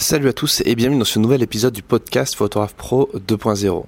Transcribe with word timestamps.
Salut 0.00 0.28
à 0.28 0.32
tous 0.32 0.62
et 0.64 0.76
bienvenue 0.76 1.00
dans 1.00 1.04
ce 1.04 1.18
nouvel 1.18 1.42
épisode 1.42 1.74
du 1.74 1.82
podcast 1.82 2.36
Photographe 2.36 2.74
Pro 2.76 3.10
2.0. 3.16 3.84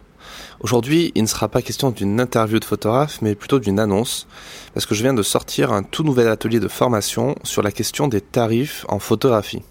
Aujourd'hui, 0.58 1.12
il 1.14 1.22
ne 1.22 1.28
sera 1.28 1.46
pas 1.46 1.62
question 1.62 1.92
d'une 1.92 2.20
interview 2.20 2.58
de 2.58 2.64
photographe, 2.64 3.22
mais 3.22 3.36
plutôt 3.36 3.60
d'une 3.60 3.78
annonce, 3.78 4.26
parce 4.74 4.86
que 4.86 4.96
je 4.96 5.04
viens 5.04 5.14
de 5.14 5.22
sortir 5.22 5.72
un 5.72 5.84
tout 5.84 6.02
nouvel 6.02 6.26
atelier 6.26 6.58
de 6.58 6.66
formation 6.66 7.36
sur 7.44 7.62
la 7.62 7.70
question 7.70 8.08
des 8.08 8.20
tarifs 8.20 8.84
en 8.88 8.98
photographie. 8.98 9.62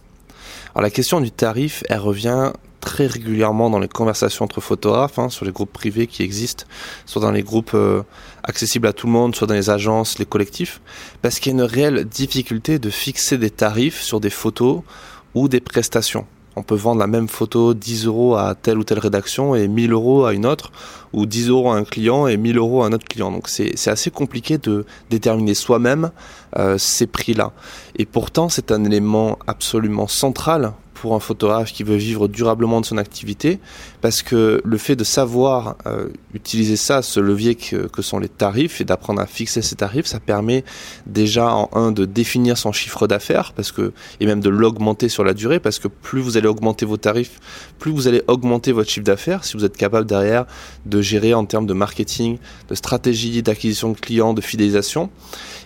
Alors 0.74 0.84
la 0.84 0.90
question 0.90 1.20
du 1.20 1.30
tarif, 1.30 1.84
elle 1.90 2.00
revient 2.00 2.54
très 2.80 3.06
régulièrement 3.06 3.70
dans 3.70 3.80
les 3.80 3.90
conversations 3.90 4.46
entre 4.46 4.62
photographes, 4.62 5.20
hein, 5.20 5.28
sur 5.28 5.44
les 5.44 5.52
groupes 5.52 5.74
privés 5.74 6.08
qui 6.08 6.24
existent, 6.24 6.64
soit 7.06 7.22
dans 7.22 7.32
les 7.32 7.44
groupes 7.44 7.74
euh, 7.74 8.02
accessibles 8.44 8.88
à 8.88 8.94
tout 8.94 9.08
le 9.08 9.12
monde, 9.12 9.36
soit 9.36 9.46
dans 9.46 9.56
les 9.56 9.70
agences, 9.70 10.20
les 10.20 10.26
collectifs, 10.26 10.80
parce 11.22 11.40
qu'il 11.40 11.52
y 11.52 11.56
a 11.56 11.60
une 11.60 11.70
réelle 11.70 12.06
difficulté 12.06 12.80
de 12.80 12.90
fixer 12.90 13.38
des 13.38 13.50
tarifs 13.50 14.02
sur 14.02 14.22
des 14.22 14.30
photos 14.30 14.84
ou 15.36 15.48
des 15.48 15.60
prestations. 15.60 16.26
On 16.56 16.64
peut 16.64 16.76
vendre 16.76 17.00
la 17.00 17.08
même 17.08 17.28
photo 17.28 17.74
10 17.74 18.06
euros 18.08 18.36
à 18.36 18.56
telle 18.56 18.78
ou 18.78 18.84
telle 18.84 19.00
rédaction 19.00 19.56
et 19.56 19.68
1000 19.68 19.94
euros 19.94 20.26
à 20.26 20.34
une 20.34 20.46
autre, 20.46 20.72
ou 21.14 21.26
10 21.26 21.50
euros 21.50 21.72
à 21.72 21.76
un 21.76 21.84
client 21.84 22.28
et 22.28 22.38
1000 22.38 22.58
euros 22.58 22.84
à 22.84 22.88
un 22.88 22.92
autre 22.92 23.08
client. 23.08 23.32
Donc 23.32 23.48
c'est 23.48 23.88
assez 23.88 24.12
compliqué 24.12 24.58
de 24.58 24.86
déterminer 25.10 25.54
soi-même 25.54 26.12
euh, 26.58 26.78
ces 26.78 27.08
prix-là. 27.08 27.54
Et 27.96 28.06
pourtant 28.06 28.50
c'est 28.50 28.72
un 28.72 28.84
élément 28.84 29.38
absolument 29.48 30.08
central 30.08 30.74
pour 31.00 31.16
un 31.16 31.20
photographe 31.20 31.72
qui 31.72 31.84
veut 31.84 31.96
vivre 31.96 32.28
durablement 32.28 32.82
de 32.82 32.86
son 32.86 32.98
activité, 32.98 33.60
parce 34.02 34.22
que 34.22 34.62
le 34.64 34.78
fait 34.78 34.98
de 34.98 35.06
savoir 35.06 35.78
euh, 35.86 36.10
utiliser 36.34 36.76
ça, 36.76 37.02
ce 37.02 37.22
levier 37.22 37.56
que, 37.56 37.88
que, 37.88 38.02
sont 38.02 38.20
les 38.20 38.28
tarifs, 38.28 38.82
et 38.82 38.84
d'apprendre 38.84 39.22
à 39.22 39.26
fixer 39.26 39.62
ces 39.62 39.76
tarifs, 39.76 40.08
ça 40.08 40.20
permet 40.20 40.66
déjà 41.06 41.54
en 41.54 41.70
un 41.74 41.92
de 41.92 42.04
définir 42.06 42.58
son 42.58 42.74
chiffre 42.74 43.08
d'affaires, 43.08 43.54
parce 43.56 43.72
que 43.72 43.94
et 44.20 44.26
même 44.26 44.42
de 44.42 44.50
l'augmenter 44.50 45.08
sur 45.08 45.24
la 45.24 45.34
durée, 45.34 45.60
parce 45.62 45.80
que 45.80 45.88
plus 45.88 46.20
vous 46.20 46.36
allez 46.36 46.48
augmenter 46.48 46.86
vos 46.86 46.98
tarifs, 46.98 47.40
plus 47.80 47.92
vous 47.92 48.08
allez 48.08 48.22
augmenter 48.28 48.74
votre 48.74 48.90
chiffre 48.90 49.06
d'affaires, 49.06 49.46
si 49.46 49.56
vous 49.56 49.64
êtes 49.64 49.78
capable 49.78 50.06
derrière 50.06 50.46
de 50.86 51.02
gérer 51.02 51.34
en 51.34 51.46
termes 51.46 51.66
de 51.66 51.74
marketing, 51.74 52.38
de 52.68 52.76
stratégie, 52.76 53.42
d'acquisition 53.42 53.92
de 53.92 53.98
clients, 53.98 54.34
de 54.34 54.42
fidélisation. 54.42 55.10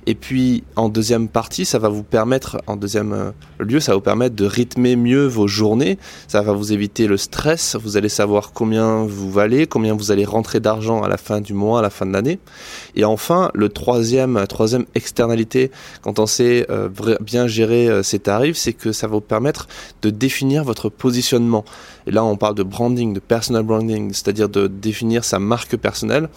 Et 0.06 0.16
puis 0.16 0.64
en 0.76 0.90
deuxième 0.90 1.28
partie, 1.28 1.66
ça 1.66 1.80
va 1.80 1.90
vous 1.90 2.04
permettre, 2.04 2.62
en 2.68 2.76
deuxième 2.76 3.14
euh, 3.14 3.32
lieu, 3.60 3.80
ça 3.80 3.94
va 3.94 3.96
vous 3.96 4.02
permettre 4.02 4.36
de 4.36 4.46
rythmer 4.46 4.96
mieux 4.96 5.23
vos 5.26 5.48
journées. 5.48 5.98
Ça 6.28 6.42
va 6.42 6.54
vous 6.54 6.74
éviter 6.74 7.08
le 7.08 7.18
stress. 7.18 7.76
Vous 7.76 7.98
allez 7.98 8.10
savoir 8.10 8.52
combien 8.54 9.04
vous 9.04 9.32
valez, 9.32 9.68
combien 9.68 9.96
vous 9.96 10.12
allez 10.12 10.26
rentrer 10.26 10.60
d'argent 10.60 11.04
à 11.04 11.08
la 11.08 11.18
fin 11.18 11.42
du 11.42 11.54
mois, 11.54 11.80
à 11.80 11.82
la 11.82 11.90
fin 11.90 12.06
de 12.06 12.14
l'année. 12.14 12.40
Et 12.96 13.06
enfin, 13.06 13.52
le 13.54 13.70
troisième, 13.70 14.46
troisième 14.48 14.86
externalité, 14.96 15.72
quand 16.02 16.20
on 16.20 16.26
sait 16.26 16.66
euh, 16.70 16.90
bien 17.22 17.48
gérer 17.48 17.88
euh, 17.88 18.04
ses 18.04 18.20
tarifs, 18.20 18.58
c'est 18.58 18.74
que 18.74 18.92
ça 18.92 19.08
va 19.08 19.14
vous 19.14 19.22
permettre 19.22 19.68
de 20.02 20.10
définir 20.10 20.64
votre 20.64 20.90
positionnement. 20.90 21.66
Et 22.08 22.12
là, 22.12 22.24
on 22.24 22.38
parle 22.38 22.56
de 22.56 22.64
branding, 22.64 23.14
de 23.14 23.20
personal 23.20 23.64
branding, 23.64 24.14
c'est-à-dire 24.14 24.50
de 24.50 24.68
définir 24.68 25.24
sa 25.24 25.40
marque 25.40 25.78
personnelle 25.78 26.30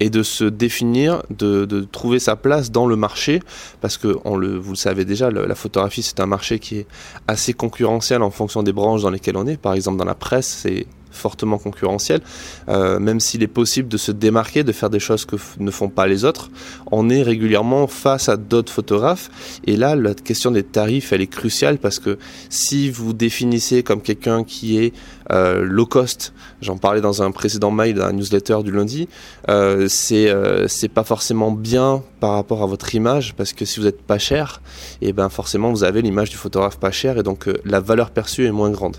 et 0.00 0.10
de 0.10 0.22
se 0.22 0.44
définir, 0.44 1.22
de, 1.30 1.64
de, 1.64 1.80
trouver 1.80 2.18
sa 2.18 2.36
place 2.36 2.70
dans 2.70 2.86
le 2.86 2.96
marché, 2.96 3.40
parce 3.80 3.96
que 3.96 4.16
on 4.24 4.36
le, 4.36 4.56
vous 4.56 4.72
le 4.72 4.76
savez 4.76 5.04
déjà, 5.04 5.30
la 5.30 5.54
photographie 5.54 6.02
c'est 6.02 6.20
un 6.20 6.26
marché 6.26 6.58
qui 6.58 6.78
est 6.78 6.86
assez 7.26 7.52
concurrentiel 7.52 8.22
en 8.22 8.30
fonction 8.30 8.62
des 8.62 8.72
branches 8.72 9.02
dans 9.02 9.10
lesquelles 9.10 9.36
on 9.36 9.46
est. 9.46 9.56
Par 9.56 9.74
exemple, 9.74 9.98
dans 9.98 10.04
la 10.04 10.14
presse, 10.14 10.48
c'est 10.48 10.86
fortement 11.10 11.58
concurrentiel, 11.58 12.20
euh, 12.68 12.98
même 12.98 13.20
s'il 13.20 13.42
est 13.42 13.46
possible 13.46 13.88
de 13.88 13.96
se 13.96 14.12
démarquer, 14.12 14.64
de 14.64 14.72
faire 14.72 14.90
des 14.90 15.00
choses 15.00 15.24
que 15.24 15.36
ne 15.58 15.70
font 15.70 15.88
pas 15.88 16.06
les 16.06 16.24
autres, 16.24 16.50
on 16.90 17.10
est 17.10 17.22
régulièrement 17.22 17.86
face 17.86 18.28
à 18.28 18.36
d'autres 18.36 18.72
photographes. 18.72 19.30
Et 19.66 19.76
là, 19.76 19.96
la 19.96 20.14
question 20.14 20.50
des 20.50 20.62
tarifs, 20.62 21.12
elle 21.12 21.20
est 21.20 21.26
cruciale 21.26 21.78
parce 21.78 21.98
que 21.98 22.18
si 22.50 22.90
vous 22.90 23.12
définissez 23.12 23.82
comme 23.82 24.02
quelqu'un 24.02 24.44
qui 24.44 24.78
est 24.78 24.92
euh, 25.30 25.62
low 25.62 25.86
cost, 25.86 26.32
j'en 26.62 26.78
parlais 26.78 27.00
dans 27.00 27.22
un 27.22 27.30
précédent 27.30 27.70
mail, 27.70 27.94
dans 27.94 28.06
la 28.06 28.12
newsletter 28.12 28.58
du 28.64 28.70
lundi, 28.72 29.08
euh, 29.48 29.86
c'est 29.88 30.28
euh, 30.28 30.68
c'est 30.68 30.88
pas 30.88 31.04
forcément 31.04 31.50
bien 31.50 32.02
par 32.20 32.32
rapport 32.32 32.62
à 32.62 32.66
votre 32.66 32.94
image 32.94 33.34
parce 33.34 33.52
que 33.52 33.64
si 33.64 33.80
vous 33.80 33.86
êtes 33.86 34.02
pas 34.02 34.18
cher, 34.18 34.62
et 35.02 35.08
eh 35.08 35.12
ben 35.12 35.28
forcément 35.28 35.70
vous 35.70 35.84
avez 35.84 36.02
l'image 36.02 36.30
du 36.30 36.36
photographe 36.36 36.78
pas 36.78 36.90
cher 36.90 37.18
et 37.18 37.22
donc 37.22 37.48
la 37.64 37.80
valeur 37.80 38.10
perçue 38.10 38.46
est 38.46 38.52
moins 38.52 38.70
grande. 38.70 38.96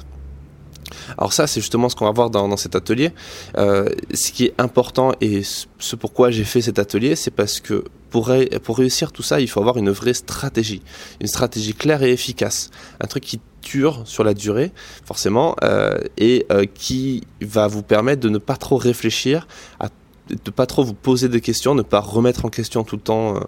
Alors 1.18 1.34
ça, 1.34 1.48
c'est 1.48 1.62
justement 1.62 1.90
ce 1.90 1.96
qu'on 1.96 2.06
va 2.06 2.12
voir 2.12 2.30
dans, 2.30 2.58
cet 2.58 2.76
atelier. 2.76 3.12
Euh, 3.58 3.90
ce 4.14 4.32
qui 4.32 4.46
est 4.46 4.54
important 4.58 5.12
et 5.22 5.44
ce 5.44 5.96
pourquoi 5.96 6.32
j'ai 6.32 6.44
fait 6.44 6.62
cet 6.62 6.80
atelier, 6.80 7.16
c'est 7.16 7.32
parce 7.32 7.60
que 7.60 7.84
pour, 8.10 8.28
réussir 8.28 9.12
tout 9.12 9.24
ça, 9.24 9.40
il 9.40 9.48
faut 9.48 9.60
avoir 9.60 9.78
une 9.78 9.92
vraie 9.92 10.14
stratégie, 10.14 10.82
une 11.22 11.28
stratégie 11.28 11.74
claire 11.74 12.04
et 12.04 12.12
efficace, 12.12 12.70
un 13.00 13.08
truc 13.08 13.24
qui 13.24 13.40
dure 13.62 14.02
sur 14.06 14.24
la 14.24 14.34
durée, 14.34 14.72
forcément, 15.06 15.56
euh, 15.64 15.98
et 16.18 16.46
euh, 16.52 16.66
qui 16.74 17.24
va 17.42 17.68
vous 17.68 17.84
permettre 17.84 18.22
de 18.22 18.30
ne 18.30 18.38
pas 18.38 18.56
trop 18.56 18.78
réfléchir 18.78 19.48
à 19.80 19.90
de 20.30 20.52
pas 20.52 20.66
trop 20.66 20.84
vous 20.84 20.94
poser 20.94 21.30
de 21.30 21.40
questions, 21.40 21.76
ne 21.76 21.82
pas 21.82 22.00
remettre 22.00 22.46
en 22.46 22.50
question 22.50 22.84
tout 22.84 22.96
le 22.96 23.02
temps 23.02 23.36
euh, 23.36 23.40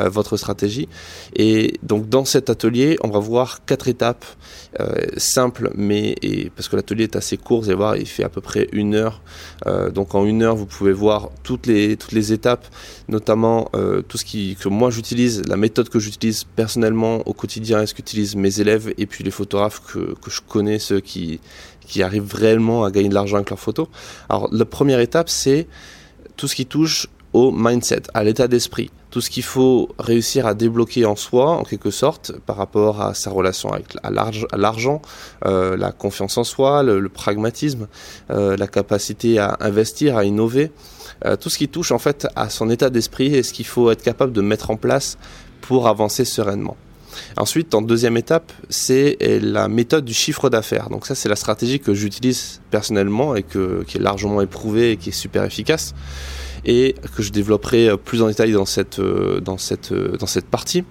euh, 0.00 0.08
votre 0.08 0.36
stratégie. 0.36 0.88
Et 1.34 1.78
donc 1.82 2.08
dans 2.08 2.24
cet 2.24 2.50
atelier, 2.50 2.98
on 3.02 3.08
va 3.08 3.18
voir 3.18 3.64
quatre 3.64 3.88
étapes 3.88 4.24
euh, 4.80 5.06
simples, 5.16 5.70
mais 5.74 6.14
et, 6.22 6.50
parce 6.50 6.68
que 6.68 6.76
l'atelier 6.76 7.04
est 7.04 7.16
assez 7.16 7.36
court, 7.36 7.62
vous 7.62 7.68
allez 7.68 7.76
voir, 7.76 7.96
il 7.96 8.06
fait 8.06 8.24
à 8.24 8.28
peu 8.28 8.40
près 8.40 8.68
une 8.72 8.94
heure. 8.94 9.22
donc 9.92 10.14
en 10.14 10.24
une 10.24 10.42
heure, 10.42 10.56
vous 10.56 10.66
pouvez 10.66 10.92
voir 10.92 11.30
toutes 11.42 11.66
les 11.66 11.96
toutes 11.96 12.12
les 12.12 12.32
étapes, 12.32 12.66
notamment 13.08 13.70
tout 14.08 14.18
ce 14.18 14.24
qui 14.24 14.56
que 14.56 14.68
moi 14.68 14.90
j'utilise, 14.90 15.42
la 15.46 15.56
méthode 15.56 15.88
que 15.88 15.98
j'utilise 15.98 16.44
personnellement 16.44 17.26
au 17.26 17.32
quotidien, 17.32 17.82
et 17.82 17.86
ce 17.86 17.94
qu'utilisent 17.94 18.36
mes 18.36 18.60
élèves 18.60 18.92
et 18.98 19.06
puis 19.06 19.24
les 19.24 19.30
photographes 19.30 19.80
que 19.86 20.14
que 20.20 20.30
je 20.30 20.40
connais, 20.40 20.78
ceux 20.78 21.00
qui 21.00 21.40
qui 21.86 22.02
arrivent 22.02 22.34
réellement 22.34 22.84
à 22.84 22.90
gagner 22.90 23.08
de 23.08 23.14
l'argent 23.14 23.36
avec 23.36 23.50
leurs 23.50 23.60
photos. 23.60 23.88
Alors 24.28 24.48
la 24.52 24.64
première 24.64 25.00
étape, 25.00 25.28
c'est 25.28 25.66
tout 26.36 26.48
ce 26.48 26.54
qui 26.54 26.66
touche 26.66 27.08
au 27.32 27.50
mindset, 27.50 28.02
à 28.14 28.24
l'état 28.24 28.48
d'esprit, 28.48 28.90
tout 29.10 29.20
ce 29.20 29.28
qu'il 29.28 29.42
faut 29.42 29.88
réussir 29.98 30.46
à 30.46 30.54
débloquer 30.54 31.04
en 31.04 31.16
soi, 31.16 31.50
en 31.50 31.64
quelque 31.64 31.90
sorte, 31.90 32.32
par 32.46 32.56
rapport 32.56 33.02
à 33.02 33.14
sa 33.14 33.30
relation 33.30 33.72
avec 33.72 33.94
l'argent, 34.52 35.02
euh, 35.44 35.76
la 35.76 35.92
confiance 35.92 36.38
en 36.38 36.44
soi, 36.44 36.82
le, 36.82 37.08
pragmatisme, 37.08 37.88
euh, 38.30 38.56
la 38.56 38.66
capacité 38.66 39.38
à 39.38 39.56
investir, 39.60 40.16
à 40.16 40.24
innover, 40.24 40.72
euh, 41.24 41.36
tout 41.36 41.50
ce 41.50 41.58
qui 41.58 41.68
touche 41.68 41.92
en 41.92 41.98
fait 41.98 42.26
à 42.36 42.48
son 42.48 42.70
état 42.70 42.90
d'esprit 42.90 43.34
et 43.34 43.42
ce 43.42 43.52
qu'il 43.52 43.66
faut 43.66 43.90
être 43.90 44.02
capable 44.02 44.32
de 44.32 44.40
mettre 44.40 44.70
en 44.70 44.76
place 44.76 45.18
pour 45.60 45.88
avancer 45.88 46.24
sereinement. 46.24 46.76
Ensuite, 47.36 47.74
en 47.74 47.82
deuxième 47.82 48.16
étape, 48.16 48.52
c'est 48.68 49.16
la 49.20 49.68
méthode 49.68 50.04
du 50.04 50.14
chiffre 50.14 50.50
d'affaires. 50.50 50.88
Donc 50.90 51.06
ça, 51.06 51.14
c'est 51.14 51.28
la 51.28 51.36
stratégie 51.36 51.80
que 51.80 51.94
j'utilise 51.94 52.60
personnellement 52.70 53.34
et 53.36 53.42
qui 53.42 53.58
est 53.96 54.00
largement 54.00 54.40
éprouvée 54.40 54.92
et 54.92 54.96
qui 54.96 55.10
est 55.10 55.12
super 55.12 55.44
efficace 55.44 55.94
et 56.64 56.94
que 57.16 57.22
je 57.22 57.30
développerai 57.30 57.96
plus 57.96 58.22
en 58.22 58.28
détail 58.28 58.52
dans 58.52 58.66
cette, 58.66 59.00
dans 59.00 59.56
cette 59.56 60.46
partie. 60.50 60.84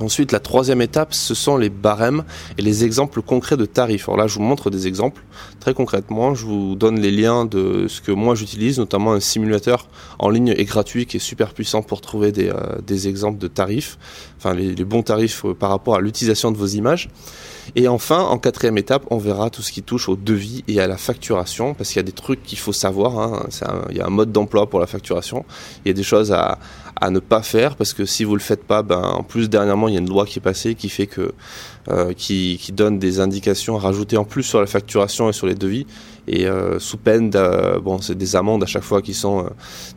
Ensuite, 0.00 0.30
la 0.30 0.38
troisième 0.38 0.80
étape, 0.80 1.12
ce 1.12 1.34
sont 1.34 1.56
les 1.56 1.70
barèmes 1.70 2.22
et 2.56 2.62
les 2.62 2.84
exemples 2.84 3.20
concrets 3.20 3.56
de 3.56 3.64
tarifs. 3.64 4.08
Alors 4.08 4.18
là, 4.18 4.26
je 4.28 4.34
vous 4.34 4.44
montre 4.44 4.70
des 4.70 4.86
exemples 4.86 5.22
très 5.58 5.74
concrètement. 5.74 6.34
Je 6.34 6.46
vous 6.46 6.76
donne 6.76 7.00
les 7.00 7.10
liens 7.10 7.44
de 7.44 7.86
ce 7.88 8.00
que 8.00 8.12
moi 8.12 8.36
j'utilise, 8.36 8.78
notamment 8.78 9.12
un 9.12 9.20
simulateur 9.20 9.88
en 10.20 10.30
ligne 10.30 10.54
et 10.56 10.64
gratuit 10.64 11.06
qui 11.06 11.16
est 11.16 11.20
super 11.20 11.52
puissant 11.52 11.82
pour 11.82 12.00
trouver 12.00 12.30
des, 12.30 12.48
euh, 12.48 13.08
exemples 13.08 13.38
de 13.38 13.48
tarifs, 13.48 13.98
enfin 14.38 14.54
les, 14.54 14.74
les 14.74 14.84
bons 14.84 15.02
tarifs 15.02 15.44
euh, 15.44 15.54
par 15.54 15.70
rapport 15.70 15.96
à 15.96 16.00
l'utilisation 16.00 16.52
de 16.52 16.56
vos 16.56 16.66
images. 16.66 17.08
Et 17.76 17.88
enfin, 17.88 18.20
en 18.20 18.38
quatrième 18.38 18.78
étape, 18.78 19.04
on 19.10 19.18
verra 19.18 19.50
tout 19.50 19.62
ce 19.62 19.72
qui 19.72 19.82
touche 19.82 20.08
au 20.08 20.16
devis 20.16 20.64
et 20.68 20.80
à 20.80 20.86
la 20.86 20.96
facturation, 20.96 21.74
parce 21.74 21.90
qu'il 21.90 21.96
y 21.96 22.00
a 22.00 22.04
des 22.04 22.12
trucs 22.12 22.42
qu'il 22.42 22.58
faut 22.58 22.72
savoir. 22.72 23.18
Hein. 23.18 23.46
il 23.90 23.96
y 23.96 24.00
a 24.00 24.06
un 24.06 24.10
mode 24.10 24.32
d'emploi 24.32 24.68
pour 24.68 24.80
la 24.80 24.86
facturation. 24.86 25.44
Il 25.84 25.88
y 25.88 25.90
a 25.90 25.94
des 25.94 26.02
choses 26.02 26.32
à, 26.32 26.58
ne 27.10 27.20
pas 27.20 27.42
faire 27.42 27.76
parce 27.76 27.92
que 27.92 28.04
si 28.04 28.24
vous 28.24 28.34
le 28.34 28.40
faites 28.40 28.64
pas, 28.64 28.82
ben 28.82 29.00
en 29.00 29.22
plus 29.22 29.48
dernièrement 29.48 29.86
il 29.86 29.94
y 29.94 29.96
a 29.96 30.00
une 30.00 30.08
loi 30.08 30.26
qui 30.26 30.40
est 30.40 30.42
passée 30.42 30.74
qui 30.74 30.88
fait 30.88 31.06
que 31.06 31.32
euh, 31.90 32.12
qui, 32.12 32.58
qui, 32.60 32.72
donne 32.72 32.98
des 32.98 33.20
indications 33.20 33.76
à 33.76 33.80
rajouter 33.80 34.18
en 34.18 34.24
plus 34.24 34.42
sur 34.42 34.60
la 34.60 34.66
facturation 34.66 35.30
et 35.30 35.32
sur 35.32 35.46
les 35.46 35.54
devis. 35.54 35.86
Et 36.26 36.46
euh, 36.46 36.78
sous 36.78 36.98
peine 36.98 37.30
bon 37.30 38.02
c'est 38.02 38.16
des 38.16 38.36
amendes 38.36 38.62
à 38.62 38.66
chaque 38.66 38.82
fois 38.82 39.00
qui 39.00 39.14
sont 39.14 39.46
euh, 39.46 39.48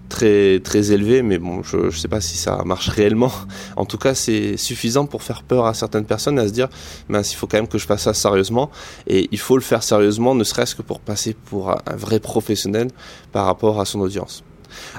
très 0.08 0.62
très 0.62 0.94
élevées 0.94 1.22
mais 1.24 1.38
bon 1.38 1.62
je, 1.64 1.90
je 1.90 1.98
sais 1.98 2.08
pas 2.08 2.22
si 2.22 2.38
ça 2.38 2.62
marche 2.64 2.88
réellement. 2.98 3.32
En 3.76 3.84
tout 3.84 3.98
cas 3.98 4.16
c'est 4.16 4.56
suffisant 4.56 5.06
pour 5.06 5.22
faire 5.24 5.44
peur 5.44 5.66
à 5.66 5.74
certaines 5.74 6.06
personnes 6.06 6.40
à 6.40 6.48
se 6.48 6.54
dire 6.54 6.70
ben 7.10 7.22
il 7.22 7.36
faut 7.36 7.48
quand 7.48 7.58
même 7.58 7.68
que 7.68 7.78
je 7.78 7.86
fasse 7.86 8.04
ça 8.04 8.14
sérieusement. 8.14 8.72
Et 9.08 9.28
il 9.32 9.40
faut 9.40 9.58
le 9.58 9.64
faire 9.64 9.84
sérieusement 9.84 10.34
ne 10.34 10.46
serait-ce 10.46 10.76
que 10.76 10.82
pour 10.82 11.02
passer 11.02 11.34
pour 11.34 11.72
un 11.72 11.96
vrai 11.98 12.22
professionnel 12.22 12.88
par 13.34 13.46
rapport 13.46 13.82
à 13.82 13.86
son 13.86 14.00
audience. 14.00 14.44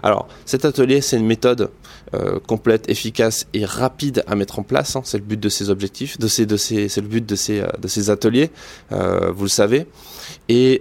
Alors, 0.02 0.28
cet 0.44 0.64
atelier, 0.64 1.00
c'est 1.00 1.16
une 1.16 1.26
méthode 1.26 1.70
euh, 2.14 2.38
complète, 2.46 2.88
efficace 2.88 3.46
et 3.54 3.64
rapide 3.64 4.22
à 4.26 4.34
mettre 4.34 4.58
en 4.58 4.62
place. 4.62 4.96
Hein. 4.96 5.02
C'est 5.04 5.18
le 5.18 5.24
but 5.24 5.40
de 5.40 5.48
ces 5.48 5.70
objectifs, 5.70 6.16
c'est 6.28 6.46
le 6.46 7.08
but 7.08 7.24
de 7.24 7.36
ces, 7.36 7.62
de 7.78 7.88
ces 7.88 8.10
ateliers. 8.10 8.50
vous 8.90 9.44
le 9.44 9.48
savez. 9.48 9.86
Et 10.48 10.80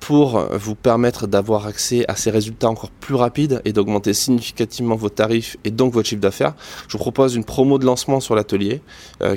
pour 0.00 0.40
vous 0.52 0.74
permettre 0.74 1.26
d'avoir 1.26 1.66
accès 1.66 2.04
à 2.08 2.16
ces 2.16 2.30
résultats 2.30 2.68
encore 2.68 2.90
plus 2.90 3.14
rapides 3.14 3.60
et 3.64 3.72
d'augmenter 3.72 4.14
significativement 4.14 4.96
vos 4.96 5.08
tarifs 5.08 5.56
et 5.64 5.70
donc 5.70 5.92
votre 5.92 6.08
chiffre 6.08 6.20
d'affaires, 6.20 6.54
je 6.88 6.92
vous 6.92 6.98
propose 7.02 7.34
une 7.34 7.44
promo 7.44 7.78
de 7.78 7.86
lancement 7.86 8.20
sur 8.20 8.34
l'atelier 8.34 8.80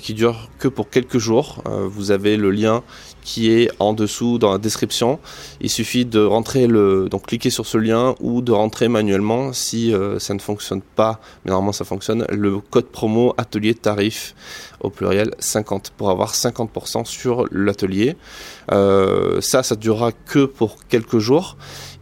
qui 0.01 0.13
dure 0.13 0.49
que 0.59 0.67
pour 0.67 0.89
quelques 0.89 1.17
jours. 1.17 1.63
vous 1.65 2.11
avez 2.11 2.37
le 2.37 2.51
lien 2.51 2.83
qui 3.23 3.51
est 3.51 3.69
en 3.79 3.93
dessous 3.93 4.37
dans 4.37 4.51
la 4.51 4.57
description. 4.57 5.19
Il 5.61 5.69
suffit 5.69 6.05
de 6.05 6.23
rentrer 6.23 6.67
le, 6.67 7.07
donc 7.09 7.27
cliquer 7.27 7.49
sur 7.49 7.65
ce 7.65 7.77
lien 7.77 8.15
ou 8.19 8.41
de 8.41 8.51
rentrer 8.51 8.87
manuellement 8.87 9.53
si 9.53 9.93
euh, 9.93 10.19
ça 10.19 10.33
ne 10.33 10.39
fonctionne 10.39 10.81
pas, 10.81 11.02
mais 11.43 11.51
normalement 11.51 11.71
ça 11.71 11.85
fonctionne, 11.85 12.25
le 12.29 12.59
code 12.59 12.87
promo 12.87 13.33
atelier 13.37 13.73
tarif 13.73 14.35
au 14.79 14.89
pluriel 14.89 15.33
50 15.39 15.91
pour 15.97 16.09
avoir 16.09 16.33
50% 16.33 17.05
sur 17.05 17.45
l'atelier. 17.51 18.15
Euh, 18.71 19.41
ça, 19.41 19.63
ça 19.63 19.75
durera 19.75 20.11
que 20.11 20.45
pour 20.45 20.77
quelques 20.87 21.19
jours. 21.19 21.57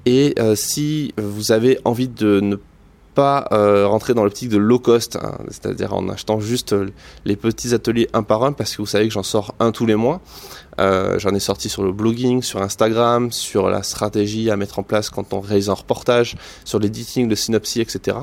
Et 0.06 0.34
euh, 0.40 0.56
si 0.56 1.14
vous 1.18 1.52
avez 1.52 1.80
envie 1.86 2.08
de 2.08 2.40
ne 2.40 2.56
pas 3.14 3.48
euh, 3.52 3.88
rentrer 3.88 4.14
dans 4.14 4.24
l'optique 4.24 4.50
de 4.50 4.58
low 4.58 4.80
cost, 4.80 5.18
hein, 5.18 5.38
c'est-à-dire 5.50 5.94
en 5.94 6.08
achetant 6.10 6.40
juste 6.40 6.74
les 7.26 7.36
petits 7.36 7.74
ateliers 7.74 8.08
un 8.14 8.24
par 8.24 8.44
un, 8.44 8.54
parce 8.54 8.76
que 8.76 8.82
vous 8.82 8.88
savez 8.88 9.08
que 9.08 9.14
j'en 9.14 9.24
sors 9.24 9.54
un 9.60 9.72
tous 9.72 9.86
les 9.86 9.96
mois. 9.96 10.22
Euh, 10.82 11.20
j'en 11.20 11.34
ai 11.36 11.40
sorti 11.40 11.70
sur 11.70 11.84
le 11.84 11.92
blogging, 11.92 12.42
sur 12.42 12.62
Instagram, 12.62 13.32
sur 13.32 13.70
la 13.70 13.84
stratégie 13.84 14.50
à 14.50 14.58
mettre 14.58 14.80
en 14.80 14.84
place 14.84 15.10
quand 15.10 15.34
on 15.34 15.40
réalise 15.40 15.70
un 15.70 15.76
reportage, 15.76 16.36
sur 16.66 16.80
l'editing, 16.80 17.30
le 17.30 17.36
synopsis, 17.36 17.82
etc 17.82 18.18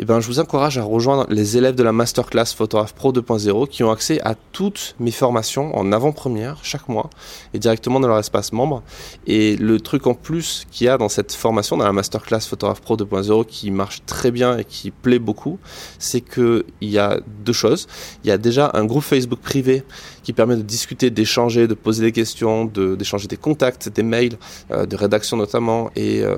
eh 0.00 0.04
ben, 0.04 0.20
je 0.20 0.28
vous 0.28 0.38
encourage 0.38 0.78
à 0.78 0.84
rejoindre 0.84 1.26
les 1.28 1.56
élèves 1.56 1.74
de 1.74 1.82
la 1.82 1.92
Masterclass 1.92 2.54
Photograph 2.56 2.94
Pro 2.94 3.12
2.0 3.12 3.68
qui 3.68 3.82
ont 3.82 3.90
accès 3.90 4.20
à 4.22 4.36
toutes 4.52 4.94
mes 5.00 5.10
formations 5.10 5.76
en 5.76 5.90
avant-première 5.90 6.58
chaque 6.62 6.88
mois 6.88 7.10
et 7.52 7.58
directement 7.58 7.98
dans 7.98 8.06
leur 8.06 8.18
espace 8.18 8.52
membre. 8.52 8.84
Et 9.26 9.56
le 9.56 9.80
truc 9.80 10.06
en 10.06 10.14
plus 10.14 10.66
qu'il 10.70 10.86
y 10.86 10.88
a 10.88 10.98
dans 10.98 11.08
cette 11.08 11.32
formation, 11.32 11.76
dans 11.76 11.84
la 11.84 11.92
Masterclass 11.92 12.42
Photograph 12.42 12.80
Pro 12.80 12.96
2.0 12.96 13.44
qui 13.46 13.72
marche 13.72 14.02
très 14.06 14.30
bien 14.30 14.58
et 14.58 14.64
qui 14.64 14.92
plaît 14.92 15.18
beaucoup, 15.18 15.58
c'est 15.98 16.20
qu'il 16.20 16.62
y 16.80 16.98
a 16.98 17.18
deux 17.44 17.52
choses. 17.52 17.88
Il 18.22 18.28
y 18.28 18.30
a 18.32 18.38
déjà 18.38 18.70
un 18.74 18.84
groupe 18.84 19.02
Facebook 19.02 19.40
privé 19.40 19.82
qui 20.22 20.32
permet 20.32 20.56
de 20.56 20.62
discuter, 20.62 21.10
d'échanger, 21.10 21.66
de 21.66 21.74
poser 21.78 22.04
des 22.04 22.12
questions, 22.12 22.64
d'échanger 22.64 23.28
des 23.28 23.36
contacts, 23.36 23.88
des 23.88 24.02
mails, 24.02 24.36
euh, 24.70 24.86
de 24.86 24.96
rédaction 24.96 25.36
notamment, 25.36 25.90
et 25.96 26.22
euh, 26.22 26.36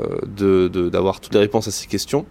d'avoir 0.90 1.16
de, 1.16 1.20
toutes 1.20 1.34
les 1.34 1.40
réponses 1.40 1.69
à 1.69 1.70
ces 1.70 1.87
questions. 1.87 2.26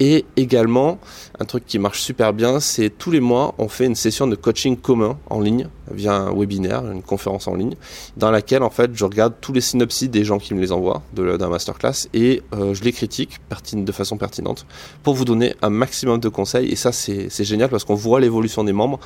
Et 0.00 0.24
également, 0.36 0.98
un 1.38 1.44
truc 1.44 1.66
qui 1.66 1.78
marche 1.78 2.00
super 2.00 2.32
bien, 2.32 2.58
c'est 2.58 2.90
tous 2.90 3.10
les 3.10 3.20
mois, 3.20 3.54
on 3.58 3.68
fait 3.68 3.86
une 3.86 3.94
session 3.94 4.26
de 4.26 4.34
coaching 4.34 4.76
commun 4.76 5.18
en 5.30 5.40
ligne 5.40 5.68
via 5.90 6.14
un 6.14 6.34
webinaire, 6.34 6.90
une 6.90 7.02
conférence 7.02 7.46
en 7.46 7.54
ligne, 7.54 7.74
dans 8.16 8.30
laquelle 8.30 8.62
en 8.62 8.70
fait 8.70 8.90
je 8.94 9.04
regarde 9.04 9.34
tous 9.40 9.52
les 9.52 9.60
synopsis 9.60 10.10
des 10.10 10.24
gens 10.24 10.38
qui 10.38 10.54
me 10.54 10.60
les 10.60 10.72
envoient 10.72 11.02
d'un 11.12 11.48
masterclass 11.48 12.08
et 12.12 12.42
euh, 12.54 12.74
je 12.74 12.82
les 12.82 12.92
critique 12.92 13.38
de 13.72 13.92
façon 13.92 14.16
pertinente 14.16 14.66
pour 15.02 15.14
vous 15.14 15.24
donner 15.24 15.54
un 15.62 15.70
maximum 15.70 16.18
de 16.18 16.28
conseils. 16.28 16.70
Et 16.70 16.76
ça, 16.76 16.92
c'est 16.92 17.44
génial 17.44 17.68
parce 17.68 17.84
qu'on 17.84 17.94
voit 17.94 18.20
l'évolution 18.20 18.64
des 18.64 18.72
membres, 18.72 18.98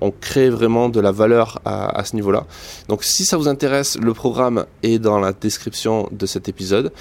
on 0.00 0.10
crée 0.10 0.50
vraiment 0.50 0.88
de 0.88 1.00
la 1.00 1.12
valeur 1.12 1.60
à, 1.64 1.98
à 1.98 2.04
ce 2.04 2.16
niveau-là. 2.16 2.46
Donc 2.88 3.02
si 3.04 3.24
ça 3.24 3.36
vous 3.36 3.48
intéresse, 3.48 3.98
le 3.98 4.12
programme 4.12 4.66
est 4.82 4.98
dans 4.98 5.18
la 5.18 5.32
description 5.32 6.08
de 6.12 6.26
cet 6.26 6.48
épisode. 6.48 6.92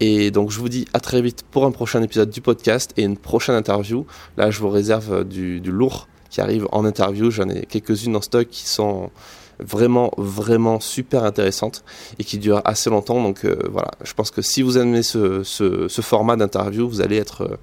Et 0.00 0.30
donc 0.30 0.50
je 0.50 0.58
vous 0.58 0.68
dis 0.68 0.86
à 0.92 1.00
très 1.00 1.22
vite 1.22 1.44
pour 1.50 1.64
un 1.64 1.70
prochain 1.70 2.02
épisode 2.02 2.30
du 2.30 2.40
podcast 2.40 2.92
et 2.96 3.02
une 3.02 3.16
prochaine 3.16 3.54
interview. 3.54 4.06
Là, 4.36 4.50
je 4.50 4.60
vous 4.60 4.68
réserve 4.68 5.24
du, 5.24 5.60
du 5.60 5.70
lourd 5.70 6.08
qui 6.30 6.40
arrive 6.40 6.66
en 6.72 6.84
interview. 6.84 7.30
J'en 7.30 7.48
ai 7.48 7.66
quelques-unes 7.66 8.16
en 8.16 8.20
stock 8.20 8.48
qui 8.48 8.68
sont 8.68 9.10
vraiment 9.58 10.10
vraiment 10.16 10.80
super 10.80 11.24
intéressantes 11.24 11.84
et 12.18 12.24
qui 12.24 12.38
durent 12.38 12.62
assez 12.64 12.90
longtemps. 12.90 13.22
Donc 13.22 13.44
euh, 13.44 13.56
voilà, 13.70 13.90
je 14.02 14.12
pense 14.14 14.30
que 14.30 14.42
si 14.42 14.62
vous 14.62 14.78
aimez 14.78 15.02
ce, 15.02 15.42
ce, 15.42 15.88
ce 15.88 16.02
format 16.02 16.36
d'interview, 16.36 16.88
vous 16.88 17.00
allez 17.00 17.16
être, 17.16 17.58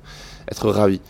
être 0.50 0.70
ravis. 0.70 1.02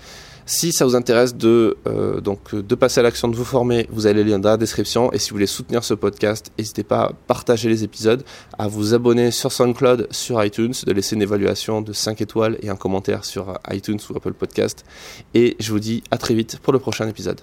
Si 0.49 0.71
ça 0.71 0.85
vous 0.85 0.95
intéresse 0.95 1.35
de, 1.35 1.75
euh, 1.87 2.21
donc, 2.21 2.55
de 2.55 2.75
passer 2.75 3.01
à 3.01 3.03
l'action 3.03 3.27
de 3.27 3.35
vous 3.35 3.43
former, 3.43 3.85
vous 3.91 4.05
avez 4.05 4.23
les 4.23 4.29
liens 4.29 4.39
dans 4.39 4.51
la 4.51 4.55
description. 4.55 5.11
Et 5.11 5.19
si 5.19 5.29
vous 5.29 5.35
voulez 5.35 5.45
soutenir 5.45 5.83
ce 5.83 5.93
podcast, 5.93 6.53
n'hésitez 6.57 6.83
pas 6.83 7.01
à 7.01 7.11
partager 7.27 7.67
les 7.67 7.83
épisodes, 7.83 8.23
à 8.57 8.69
vous 8.69 8.93
abonner 8.93 9.31
sur 9.31 9.51
SoundCloud, 9.51 10.07
sur 10.09 10.41
iTunes, 10.41 10.73
de 10.85 10.93
laisser 10.93 11.17
une 11.17 11.21
évaluation 11.21 11.81
de 11.81 11.91
5 11.91 12.21
étoiles 12.21 12.57
et 12.61 12.69
un 12.69 12.77
commentaire 12.77 13.25
sur 13.25 13.59
iTunes 13.71 13.99
ou 14.09 14.15
Apple 14.15 14.33
Podcast. 14.33 14.85
Et 15.33 15.57
je 15.59 15.69
vous 15.69 15.81
dis 15.81 16.01
à 16.11 16.17
très 16.17 16.33
vite 16.33 16.59
pour 16.59 16.71
le 16.71 16.79
prochain 16.79 17.09
épisode. 17.09 17.41